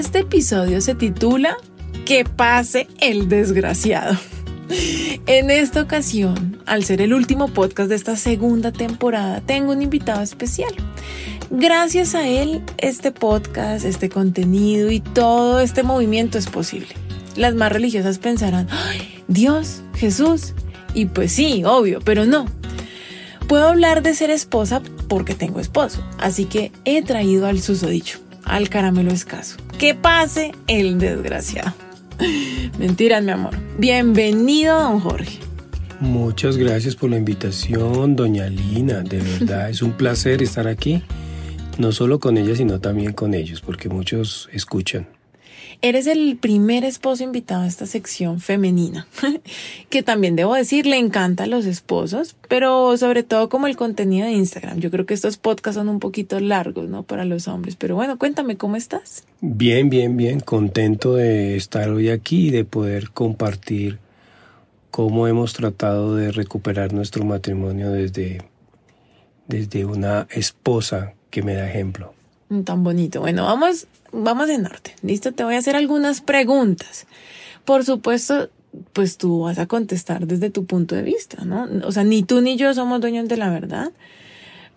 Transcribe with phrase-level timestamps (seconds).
[0.00, 1.58] Este episodio se titula
[2.06, 4.16] Que pase el desgraciado.
[5.26, 10.22] En esta ocasión, al ser el último podcast de esta segunda temporada, tengo un invitado
[10.22, 10.72] especial.
[11.50, 16.94] Gracias a él, este podcast, este contenido y todo este movimiento es posible.
[17.36, 18.68] Las más religiosas pensarán,
[19.28, 20.54] Dios, Jesús.
[20.94, 22.46] Y pues sí, obvio, pero no.
[23.48, 28.18] Puedo hablar de ser esposa porque tengo esposo, así que he traído al susodicho
[28.50, 29.56] al caramelo escaso.
[29.80, 31.72] Que pase el desgraciado.
[32.78, 33.56] Mentiras, mi amor.
[33.78, 35.38] Bienvenido, don Jorge.
[36.00, 39.00] Muchas gracias por la invitación, doña Lina.
[39.00, 41.02] De verdad, es un placer estar aquí.
[41.78, 45.08] No solo con ella, sino también con ellos, porque muchos escuchan.
[45.82, 49.06] Eres el primer esposo invitado a esta sección femenina,
[49.88, 54.26] que también debo decir le encanta a los esposos, pero sobre todo como el contenido
[54.26, 54.78] de Instagram.
[54.78, 57.02] Yo creo que estos podcasts son un poquito largos, ¿no?
[57.02, 59.24] Para los hombres, pero bueno, cuéntame cómo estás.
[59.40, 64.00] Bien, bien, bien, contento de estar hoy aquí y de poder compartir
[64.90, 68.42] cómo hemos tratado de recuperar nuestro matrimonio desde,
[69.46, 72.12] desde una esposa que me da ejemplo.
[72.64, 73.20] Tan bonito.
[73.20, 74.94] Bueno, vamos, vamos en orden.
[75.02, 77.06] Listo, te voy a hacer algunas preguntas.
[77.64, 78.50] Por supuesto,
[78.92, 81.68] pues tú vas a contestar desde tu punto de vista, ¿no?
[81.84, 83.92] O sea, ni tú ni yo somos dueños de la verdad,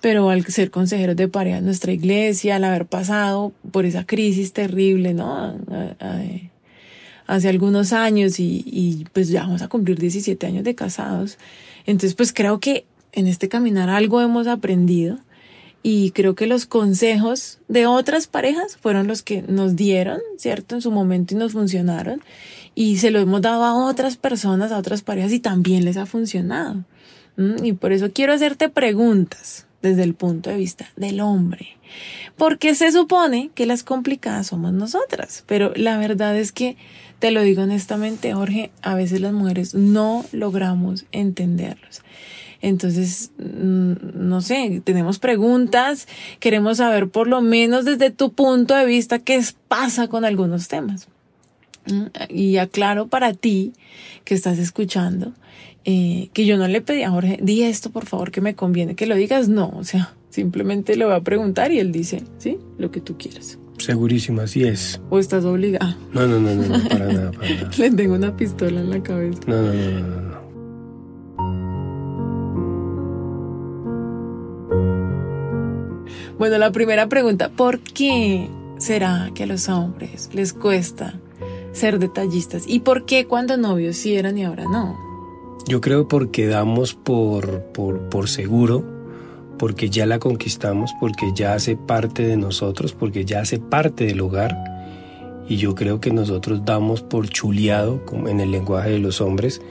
[0.01, 4.53] pero al ser consejeros de pareja en nuestra iglesia, al haber pasado por esa crisis
[4.53, 5.57] terrible, ¿no?
[7.25, 11.39] Hace algunos años y, y pues ya vamos a cumplir 17 años de casados.
[11.87, 15.17] Entonces, pues creo que en este caminar algo hemos aprendido
[15.85, 20.75] y creo que los consejos de otras parejas fueron los que nos dieron, ¿cierto?
[20.75, 22.21] En su momento y nos funcionaron.
[22.73, 26.05] Y se lo hemos dado a otras personas, a otras parejas y también les ha
[26.05, 26.85] funcionado.
[27.61, 31.75] Y por eso quiero hacerte preguntas desde el punto de vista del hombre.
[32.37, 35.43] Porque se supone que las complicadas somos nosotras.
[35.47, 36.77] Pero la verdad es que,
[37.19, 42.01] te lo digo honestamente, Jorge, a veces las mujeres no logramos entenderlos.
[42.63, 46.07] Entonces, mm, no sé, tenemos preguntas,
[46.39, 51.09] queremos saber por lo menos desde tu punto de vista qué pasa con algunos temas.
[51.87, 53.73] Mm, y aclaro para ti
[54.23, 55.33] que estás escuchando
[55.83, 58.95] eh, que yo no le pedí a Jorge, di esto por favor que me conviene
[58.95, 59.49] que lo digas.
[59.49, 63.17] No, o sea, simplemente le voy a preguntar y él dice, sí, lo que tú
[63.17, 63.59] quieras.
[63.77, 65.01] Segurísimo, así es.
[65.09, 65.97] ¿O estás obligada?
[66.13, 67.71] No, no, no, no, no para nada, para nada.
[67.77, 69.41] le tengo una pistola en la cabeza.
[69.47, 70.32] No, no, no, no, no.
[76.37, 81.19] Bueno, la primera pregunta, ¿por qué será que a los hombres les cuesta
[81.73, 82.63] ser detallistas?
[82.67, 84.97] ¿Y por qué cuando novios sí eran y ahora no?
[85.67, 88.83] Yo creo porque damos por, por, por seguro,
[89.57, 94.21] porque ya la conquistamos, porque ya hace parte de nosotros, porque ya hace parte del
[94.21, 94.57] hogar.
[95.47, 99.61] Y yo creo que nosotros damos por chuleado, en el lenguaje de los hombres,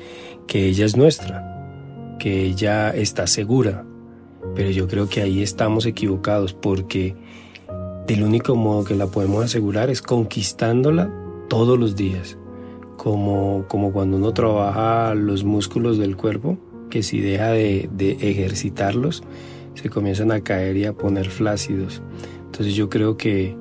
[0.47, 3.85] que ella es nuestra, que ella está segura,
[4.55, 7.15] pero yo creo que ahí estamos equivocados porque
[8.07, 11.11] del único modo que la podemos asegurar es conquistándola
[11.49, 12.39] todos los días,
[12.97, 16.59] como, como cuando uno trabaja los músculos del cuerpo,
[16.91, 19.23] que si deja de, de ejercitarlos,
[19.75, 22.03] se comienzan a caer y a poner flácidos.
[22.47, 23.57] Entonces yo creo que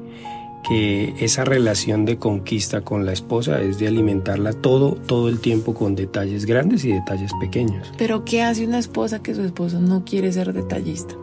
[0.67, 5.73] que esa relación de conquista con la esposa es de alimentarla todo, todo el tiempo
[5.73, 7.91] con detalles grandes y detalles pequeños.
[7.97, 11.15] Pero ¿qué hace una esposa que su esposo no quiere ser detallista?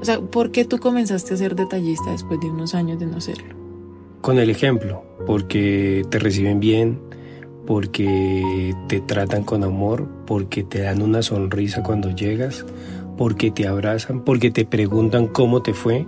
[0.00, 3.20] O sea, ¿por qué tú comenzaste a ser detallista después de unos años de no
[3.20, 3.54] serlo?
[4.20, 7.00] Con el ejemplo, porque te reciben bien,
[7.66, 12.64] porque te tratan con amor, porque te dan una sonrisa cuando llegas,
[13.16, 16.06] porque te abrazan, porque te preguntan cómo te fue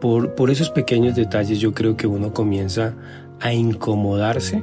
[0.00, 2.94] por, por esos pequeños detalles yo creo que uno comienza
[3.40, 4.62] a incomodarse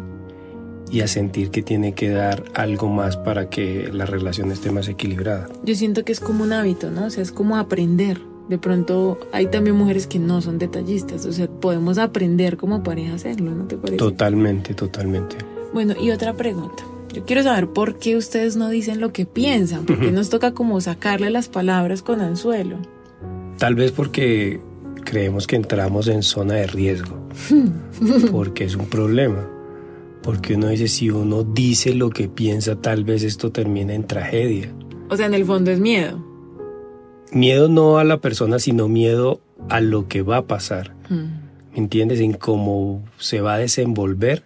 [0.92, 4.88] y a sentir que tiene que dar algo más para que la relación esté más
[4.88, 5.48] equilibrada.
[5.64, 7.06] Yo siento que es como un hábito, ¿no?
[7.06, 8.20] O sea, es como aprender.
[8.50, 13.14] De pronto hay también mujeres que no son detallistas, o sea, podemos aprender como pareja
[13.14, 13.98] a hacerlo, ¿no te parece?
[13.98, 15.38] Totalmente, totalmente.
[15.74, 16.84] Bueno, y otra pregunta.
[17.12, 20.80] Yo quiero saber por qué ustedes no dicen lo que piensan, porque nos toca como
[20.80, 22.78] sacarle las palabras con anzuelo.
[23.58, 24.62] Tal vez porque
[25.06, 27.18] creemos que entramos en zona de riesgo,
[28.32, 29.50] porque es un problema.
[30.22, 34.74] Porque uno dice, si uno dice lo que piensa, tal vez esto termine en tragedia.
[35.10, 36.22] O sea, en el fondo es miedo.
[37.32, 40.96] Miedo no a la persona, sino miedo a lo que va a pasar.
[41.10, 42.20] ¿Me entiendes?
[42.20, 44.44] En cómo se va a desenvolver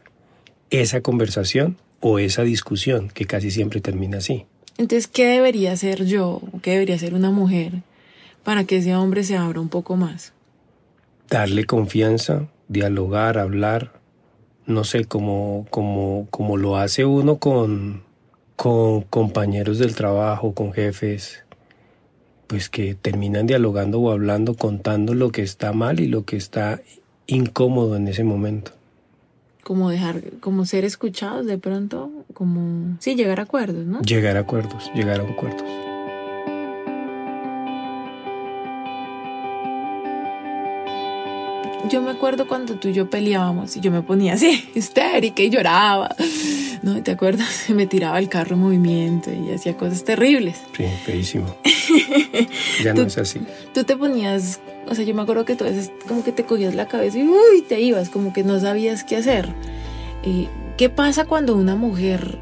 [0.69, 4.45] esa conversación o esa discusión, que casi siempre termina así.
[4.77, 7.83] Entonces, ¿qué debería hacer yo qué debería hacer una mujer
[8.43, 10.33] para que ese hombre se abra un poco más?
[11.29, 13.91] Darle confianza, dialogar, hablar,
[14.65, 18.03] no sé, como, como, como lo hace uno con,
[18.55, 21.43] con compañeros del trabajo, con jefes,
[22.47, 26.81] pues que terminan dialogando o hablando, contando lo que está mal y lo que está
[27.27, 28.71] incómodo en ese momento.
[29.63, 34.01] Como dejar, como ser escuchados de pronto, como, sí, llegar a acuerdos, ¿no?
[34.01, 35.88] Llegar a acuerdos, llegar a acuerdos.
[41.89, 45.49] Yo me acuerdo cuando tú y yo peleábamos y yo me ponía así, histérica y
[45.49, 46.15] lloraba.
[46.83, 47.01] ¿No?
[47.01, 47.65] ¿Te acuerdas?
[47.69, 50.61] Me tiraba el carro en movimiento y hacía cosas terribles.
[50.77, 51.55] Sí, feísimo.
[52.83, 53.41] ya no es así.
[53.73, 56.45] Tú te ponías, o sea, yo me acuerdo que tú a veces como que te
[56.45, 59.49] cogías la cabeza y uy, te ibas, como que no sabías qué hacer.
[60.23, 60.47] Eh,
[60.77, 62.37] ¿Qué pasa cuando una mujer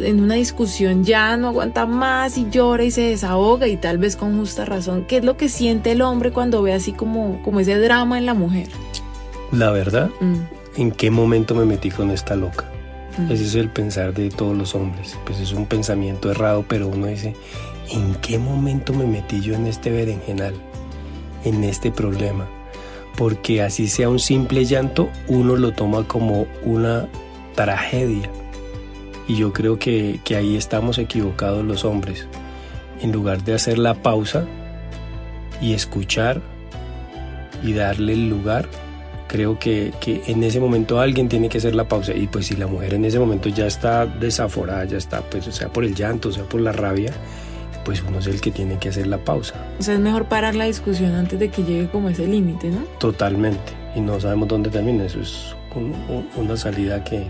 [0.00, 4.16] en una discusión ya no aguanta más y llora y se desahoga y tal vez
[4.16, 5.04] con justa razón.
[5.06, 8.26] ¿Qué es lo que siente el hombre cuando ve así como, como ese drama en
[8.26, 8.68] la mujer?
[9.52, 10.80] La verdad, mm.
[10.80, 12.70] ¿en qué momento me metí con esta loca?
[13.18, 13.30] Mm.
[13.30, 15.16] Ese es el pensar de todos los hombres.
[15.24, 17.34] Pues es un pensamiento errado, pero uno dice,
[17.90, 20.54] ¿en qué momento me metí yo en este berenjenal?
[21.44, 22.48] En este problema.
[23.16, 27.08] Porque así sea un simple llanto, uno lo toma como una
[27.54, 28.30] tragedia
[29.28, 32.26] y yo creo que, ahí estamos equivocados los hombres.
[33.00, 34.46] En lugar de hacer la pausa
[35.60, 36.40] y escuchar
[37.62, 38.68] y darle el lugar,
[39.26, 42.14] creo que, en ese momento alguien tiene que hacer la pausa.
[42.14, 45.68] Y pues si la mujer en ese momento ya está desaforada, ya está, pues sea
[45.68, 47.12] por el llanto, sea por la rabia,
[47.84, 49.54] pues uno es el que tiene que hacer la pausa.
[49.78, 52.80] O sea, es mejor parar la discusión antes de que llegue como ese límite, ¿no?
[52.98, 53.72] Totalmente.
[53.94, 55.04] Y no sabemos dónde termina.
[55.04, 55.55] Eso es
[56.36, 57.26] una salida que,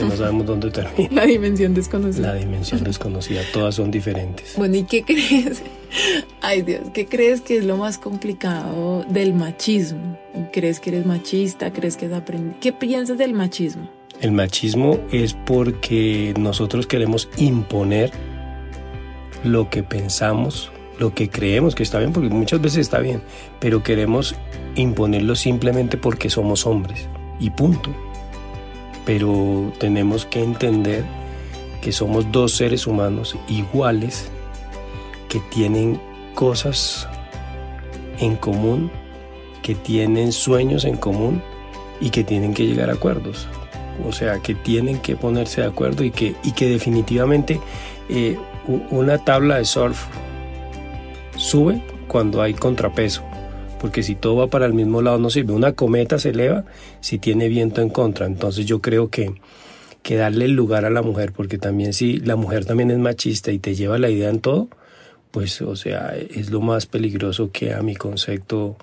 [0.00, 1.08] no sabemos dónde termina.
[1.12, 2.32] La dimensión desconocida.
[2.32, 4.54] La dimensión desconocida, todas son diferentes.
[4.56, 5.62] Bueno, ¿y qué crees?
[6.42, 10.18] Ay Dios, ¿qué crees que es lo más complicado del machismo?
[10.52, 11.72] ¿Crees que eres machista?
[11.72, 12.56] ¿Crees que es aprendido?
[12.60, 13.88] ¿Qué piensas del machismo?
[14.20, 18.10] El machismo es porque nosotros queremos imponer
[19.44, 23.22] lo que pensamos, lo que creemos que está bien, porque muchas veces está bien,
[23.60, 24.34] pero queremos
[24.74, 27.08] imponerlo simplemente porque somos hombres
[27.40, 27.90] y punto.
[29.04, 31.04] Pero tenemos que entender
[31.80, 34.28] que somos dos seres humanos iguales
[35.28, 36.00] que tienen
[36.34, 37.08] cosas
[38.18, 38.90] en común,
[39.62, 41.42] que tienen sueños en común
[42.00, 43.46] y que tienen que llegar a acuerdos.
[44.06, 47.60] O sea, que tienen que ponerse de acuerdo y que, y que definitivamente
[48.08, 48.38] eh,
[48.90, 50.06] una tabla de surf
[51.36, 53.22] sube cuando hay contrapeso
[53.80, 55.52] porque si todo va para el mismo lado no sirve.
[55.52, 56.64] Una cometa se eleva
[57.00, 58.26] si tiene viento en contra.
[58.26, 59.34] Entonces yo creo que,
[60.02, 63.52] que darle el lugar a la mujer, porque también si la mujer también es machista
[63.52, 64.68] y te lleva la idea en todo,
[65.30, 68.76] pues o sea, es lo más peligroso que a mi concepto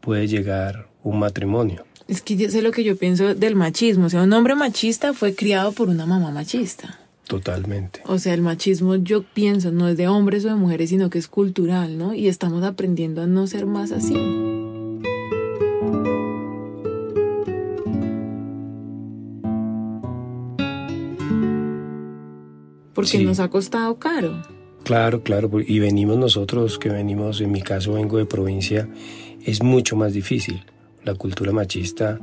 [0.00, 1.84] puede llegar un matrimonio.
[2.08, 4.06] Es que yo sé lo que yo pienso del machismo.
[4.06, 6.98] O sea, un hombre machista fue criado por una mamá machista.
[7.26, 8.00] Totalmente.
[8.06, 11.18] O sea, el machismo yo pienso no es de hombres o de mujeres, sino que
[11.18, 12.14] es cultural, ¿no?
[12.14, 14.14] Y estamos aprendiendo a no ser más así.
[22.92, 24.42] Porque nos ha costado caro.
[24.84, 28.88] Claro, claro, y venimos nosotros que venimos, en mi caso vengo de provincia,
[29.44, 30.64] es mucho más difícil.
[31.04, 32.18] La cultura machista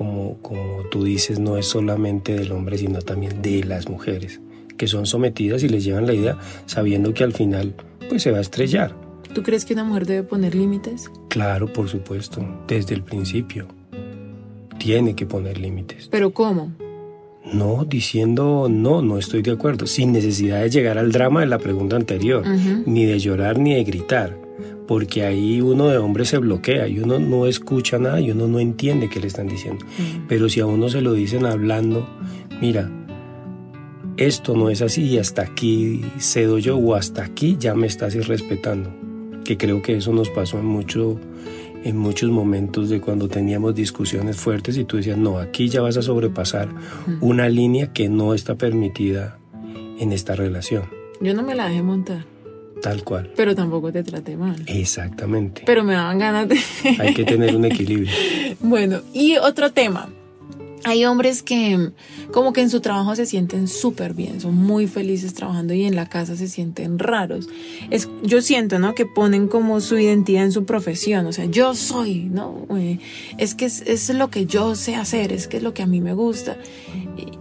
[0.00, 4.40] como, como tú dices, no es solamente del hombre, sino también de las mujeres,
[4.78, 7.74] que son sometidas y les llevan la idea sabiendo que al final
[8.08, 8.96] pues se va a estrellar.
[9.34, 11.10] ¿Tú crees que una mujer debe poner límites?
[11.28, 13.66] Claro, por supuesto, desde el principio.
[14.78, 16.08] Tiene que poner límites.
[16.10, 16.72] ¿Pero cómo?
[17.52, 21.58] No, diciendo no, no estoy de acuerdo, sin necesidad de llegar al drama de la
[21.58, 22.42] pregunta anterior,
[22.86, 24.49] ni de llorar ni de gritar
[24.86, 28.58] porque ahí uno de hombre se bloquea y uno no escucha nada y uno no
[28.58, 29.84] entiende qué le están diciendo.
[29.84, 30.26] Mm.
[30.28, 32.08] Pero si a uno se lo dicen hablando,
[32.60, 32.90] mira,
[34.16, 38.14] esto no es así y hasta aquí cedo yo o hasta aquí ya me estás
[38.14, 38.90] irrespetando.
[39.44, 41.18] Que creo que eso nos pasó en mucho
[41.82, 45.96] en muchos momentos de cuando teníamos discusiones fuertes y tú decías, no, aquí ya vas
[45.96, 47.18] a sobrepasar mm.
[47.22, 49.38] una línea que no está permitida
[49.98, 50.84] en esta relación.
[51.20, 52.24] Yo no me la dejé montar.
[52.82, 53.30] Tal cual.
[53.36, 54.62] Pero tampoco te trate mal.
[54.66, 55.62] Exactamente.
[55.66, 56.58] Pero me daban ganas de...
[56.98, 58.10] Hay que tener un equilibrio.
[58.60, 60.08] bueno, y otro tema.
[60.84, 61.90] Hay hombres que
[62.32, 65.94] como que en su trabajo se sienten súper bien, son muy felices trabajando y en
[65.94, 67.48] la casa se sienten raros.
[67.90, 68.94] Es, yo siento, ¿no?
[68.94, 72.66] Que ponen como su identidad en su profesión, o sea, yo soy, ¿no?
[72.76, 72.98] Eh,
[73.36, 75.86] es que es, es, lo que yo sé hacer, es que es lo que a
[75.86, 76.56] mí me gusta.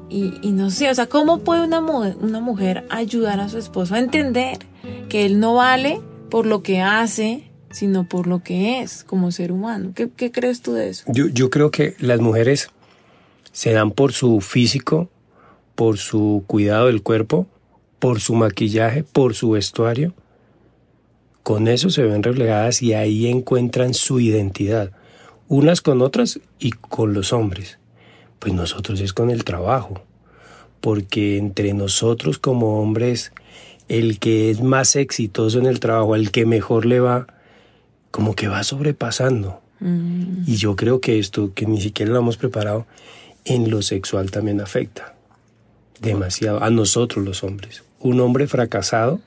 [0.09, 3.99] Y, no sé, o sea, ¿cómo puede una, una mujer ayudar a su esposo a
[3.99, 4.57] entender
[5.07, 9.51] que él no vale por lo que hace, sino por lo que es como ser
[9.51, 9.91] humano?
[9.93, 11.05] ¿Qué, qué crees tú de eso?
[11.07, 12.69] Yo, yo creo que las mujeres
[13.51, 15.09] se dan por su físico,
[15.75, 17.47] por su cuidado del cuerpo,
[17.99, 20.13] por su maquillaje, por su vestuario.
[21.43, 24.91] Con eso se ven reflejadas y ahí encuentran su identidad,
[25.47, 27.78] unas con otras y con los hombres.
[28.39, 30.01] Pues nosotros es con el trabajo,
[30.81, 33.31] porque entre nosotros como hombres,
[33.87, 37.27] el que es más exitoso en el trabajo, el que mejor le va,
[38.11, 39.61] como que va sobrepasando.
[39.79, 40.43] Mm.
[40.47, 42.85] Y yo creo que esto, que ni siquiera lo hemos preparado,
[43.45, 45.15] en lo sexual también afecta
[46.01, 47.83] demasiado a nosotros los hombres.
[47.99, 49.19] Un hombre fracasado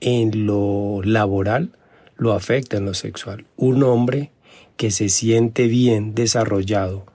[0.00, 1.70] en lo laboral
[2.16, 3.44] lo afecta en lo sexual.
[3.56, 4.30] Un hombre
[4.76, 7.06] que se siente bien desarrollado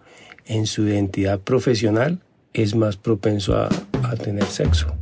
[0.50, 2.20] en su identidad profesional
[2.52, 3.70] es más propenso a,
[4.04, 4.94] a tener sexo.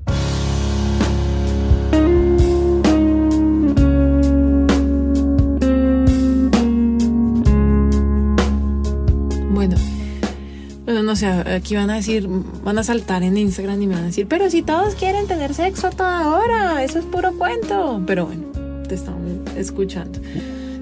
[11.08, 14.08] no sé, aquí van a decir, van a saltar en Instagram y me van a
[14.08, 18.04] decir, pero si todos quieren tener sexo a toda hora, eso es puro cuento.
[18.06, 18.44] Pero bueno,
[18.88, 19.22] te estamos
[19.56, 20.20] escuchando.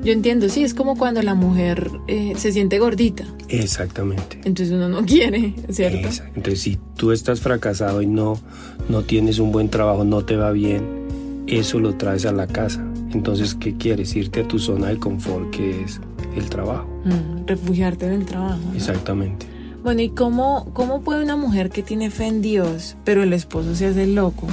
[0.05, 3.25] Yo entiendo, sí, es como cuando la mujer eh, se siente gordita.
[3.49, 4.39] Exactamente.
[4.45, 6.09] Entonces uno no quiere, ¿cierto?
[6.35, 8.39] Entonces si tú estás fracasado y no,
[8.87, 12.85] no tienes un buen trabajo, no te va bien, eso lo traes a la casa.
[13.13, 14.15] Entonces, ¿qué quieres?
[14.15, 15.99] Irte a tu zona de confort, que es
[16.35, 16.87] el trabajo.
[17.05, 18.61] Mm, refugiarte en el trabajo.
[18.75, 19.47] Exactamente.
[19.83, 23.73] Bueno, ¿y cómo, cómo puede una mujer que tiene fe en Dios, pero el esposo
[23.73, 24.47] se hace loco?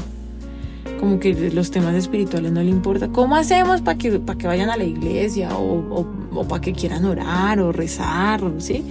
[1.03, 3.09] Como que los temas espirituales no le importa.
[3.09, 7.05] ¿Cómo hacemos para que, para que vayan a la iglesia o, o, para que quieran
[7.05, 8.41] orar o rezar?
[8.59, 8.85] ¿sí?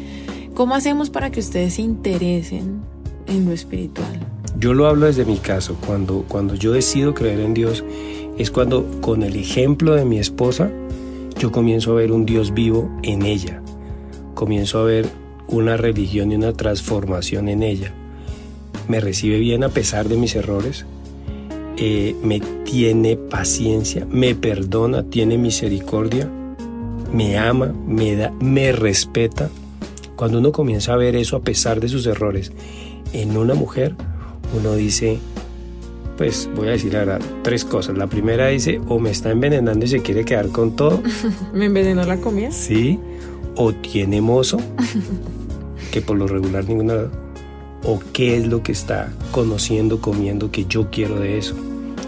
[0.54, 2.82] ¿Cómo hacemos para que ustedes se interesen
[3.28, 4.20] en lo espiritual?
[4.60, 5.78] Yo lo hablo desde mi caso.
[5.88, 7.86] Cuando, cuando yo decido creer en Dios,
[8.38, 10.70] es cuando con el ejemplo de mi esposa,
[11.40, 13.62] yo comienzo a ver un Dios vivo en ella.
[14.34, 15.08] Comienzo a ver
[15.48, 17.94] una religión y una transformación en ella.
[18.90, 20.86] Me recibe bien a pesar de mis errores,
[21.84, 26.30] eh, me tiene paciencia, me perdona, tiene misericordia,
[27.12, 29.50] me ama, me da, me respeta.
[30.16, 32.52] Cuando uno comienza a ver eso a pesar de sus errores
[33.14, 33.96] en una mujer,
[34.56, 35.18] uno dice,
[36.18, 37.98] pues voy a decir ahora tres cosas.
[37.98, 41.02] La primera dice, o me está envenenando y se quiere quedar con todo.
[41.52, 42.52] ¿Me envenenó la comida?
[42.52, 43.00] Sí.
[43.56, 44.60] O tiene mozo.
[45.92, 47.08] que por lo regular ninguna
[47.84, 51.56] o qué es lo que está conociendo, comiendo, que yo quiero de eso.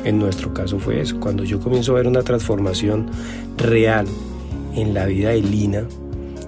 [0.04, 1.20] En nuestro caso fue eso.
[1.20, 3.10] Cuando yo comienzo a ver una transformación
[3.58, 4.06] real
[4.76, 5.86] en la vida de Lina,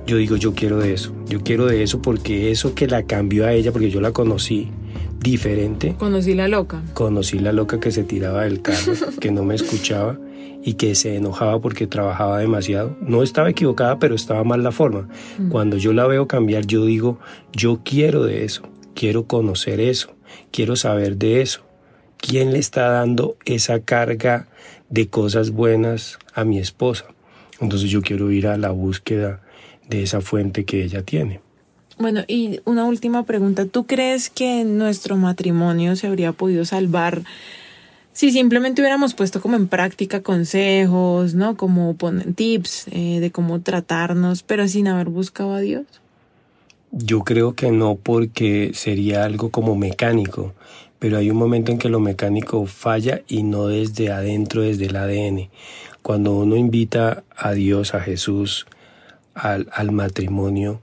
[0.08, 1.14] yo digo, yo quiero de eso.
[1.28, 4.70] Yo quiero de eso porque eso que la cambió a ella, porque yo la conocí
[5.20, 5.96] diferente.
[5.98, 6.84] Conocí la loca.
[6.94, 10.18] Conocí la loca que se tiraba del carro, que no me escuchaba
[10.64, 12.96] y que se enojaba porque trabajaba demasiado.
[13.02, 15.08] No estaba equivocada, pero estaba mal la forma.
[15.40, 15.50] Mm.
[15.50, 17.20] Cuando yo la veo cambiar, yo digo,
[17.52, 20.10] yo quiero de eso, quiero conocer eso,
[20.52, 21.65] quiero saber de eso.
[22.18, 24.48] ¿Quién le está dando esa carga
[24.90, 27.06] de cosas buenas a mi esposa?
[27.60, 29.42] Entonces yo quiero ir a la búsqueda
[29.88, 31.42] de esa fuente que ella tiene.
[31.98, 33.66] Bueno, y una última pregunta.
[33.66, 37.24] ¿Tú crees que nuestro matrimonio se habría podido salvar
[38.12, 41.58] si simplemente hubiéramos puesto como en práctica consejos, ¿no?
[41.58, 45.86] Como ponen tips eh, de cómo tratarnos, pero sin haber buscado a Dios.
[46.92, 50.54] Yo creo que no porque sería algo como mecánico,
[51.00, 54.96] pero hay un momento en que lo mecánico falla y no desde adentro, desde el
[54.96, 55.50] ADN.
[56.02, 58.66] Cuando uno invita a Dios, a Jesús,
[59.34, 60.82] al, al matrimonio,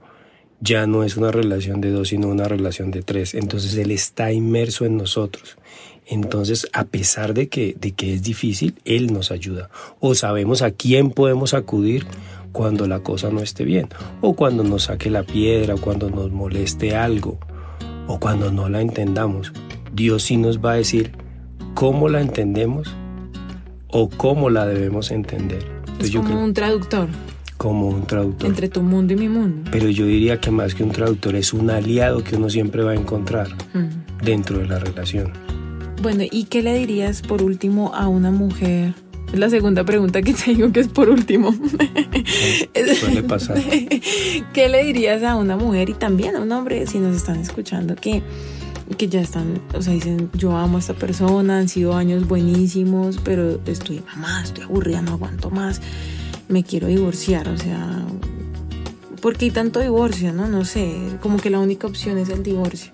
[0.59, 3.33] ya no es una relación de dos, sino una relación de tres.
[3.33, 5.57] Entonces Él está inmerso en nosotros.
[6.05, 9.69] Entonces, a pesar de que, de que es difícil, Él nos ayuda.
[9.99, 12.05] O sabemos a quién podemos acudir
[12.51, 13.89] cuando la cosa no esté bien.
[14.21, 17.39] O cuando nos saque la piedra, o cuando nos moleste algo.
[18.07, 19.53] O cuando no la entendamos.
[19.93, 21.11] Dios sí nos va a decir
[21.73, 22.93] cómo la entendemos
[23.87, 25.63] o cómo la debemos entender.
[25.99, 27.07] es como un traductor
[27.63, 28.49] como un traductor.
[28.49, 29.71] Entre tu mundo y mi mundo.
[29.71, 32.91] Pero yo diría que más que un traductor es un aliado que uno siempre va
[32.91, 33.47] a encontrar
[34.21, 35.31] dentro de la relación.
[36.01, 38.93] Bueno, ¿y qué le dirías por último a una mujer
[39.31, 41.55] Es la segunda pregunta que te digo que es por último.
[42.99, 43.57] Suele pasar.
[44.53, 47.95] ¿Qué le dirías a una mujer y también a un hombre si nos están escuchando
[47.95, 48.23] que,
[48.97, 53.19] que ya están, o sea, dicen, yo amo a esta persona, han sido años buenísimos,
[53.23, 55.81] pero estoy mamá, estoy aburrida, no aguanto más,
[56.47, 58.05] me quiero divorciar, o sea,
[59.21, 60.47] ¿por qué hay tanto divorcio, no?
[60.47, 62.91] No sé, como que la única opción es el divorcio.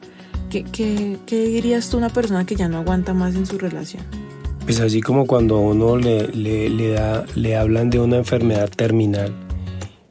[0.50, 3.58] ¿Qué, qué, qué dirías tú a una persona que ya no aguanta más en su
[3.58, 4.04] relación?
[4.64, 8.70] Pues así como cuando a uno le, le, le, da, le hablan de una enfermedad
[8.70, 9.34] terminal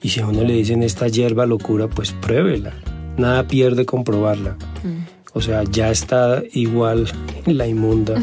[0.03, 2.73] y si a uno le dicen esta hierba locura, pues pruébela.
[3.17, 4.57] Nada pierde comprobarla.
[4.85, 5.18] Mm.
[5.35, 7.09] O sea, ya está igual
[7.47, 8.21] la inmunda.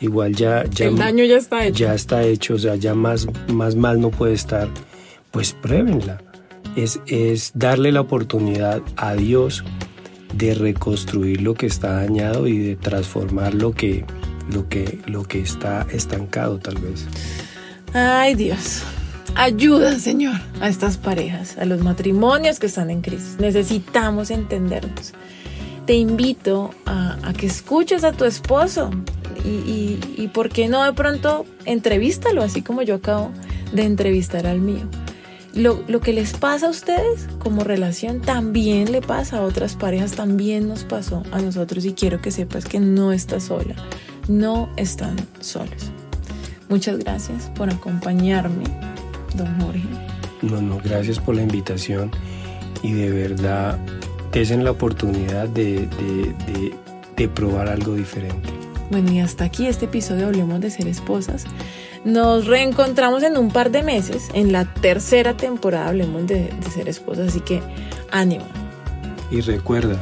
[0.00, 0.86] Igual ya, ya...
[0.86, 1.78] El daño ya está hecho.
[1.78, 4.68] Ya está hecho, o sea, ya más, más mal no puede estar.
[5.30, 6.20] Pues pruébenla.
[6.76, 9.64] Es, es darle la oportunidad a Dios
[10.36, 14.04] de reconstruir lo que está dañado y de transformar lo que,
[14.52, 17.06] lo que, lo que está estancado tal vez.
[17.92, 18.82] Ay Dios,
[19.36, 23.36] ayuda Señor a estas parejas, a los matrimonios que están en crisis.
[23.38, 25.12] Necesitamos entendernos.
[25.86, 28.90] Te invito a, que escuches a tu esposo
[29.44, 33.30] y, y, ¿por qué no de pronto entrevístalo así como yo acabo
[33.72, 34.88] de entrevistar al mío?
[35.54, 40.12] lo, lo, que les pasa a ustedes como relación también le pasa a otras parejas,
[40.12, 43.74] también nos pasó a nosotros y quiero que sepas que no estás sola,
[44.28, 45.92] no están solos.
[46.68, 48.64] Muchas gracias por acompañarme,
[49.36, 49.88] don Jorge.
[50.42, 52.10] No, no, gracias por la invitación
[52.82, 53.78] y de verdad
[54.34, 56.74] desen la oportunidad de, de, de,
[57.16, 58.50] de probar algo diferente.
[58.90, 61.44] Bueno, y hasta aquí este episodio Hablemos de Ser Esposas.
[62.04, 66.88] Nos reencontramos en un par de meses, en la tercera temporada Hablemos de, de Ser
[66.88, 67.62] Esposas, así que
[68.10, 68.44] ánimo.
[69.30, 69.96] Y recuerda,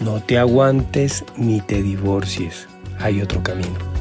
[0.00, 2.66] no te aguantes ni te divorcies,
[2.98, 3.93] hay otro camino.